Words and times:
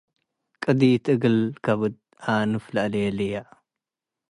ቅዲት 0.63 1.05
እግል 1.13 1.37
ከብድ 1.65 1.95
ኣንፍ 2.35 2.63
ለአሌልየ። 2.73 3.33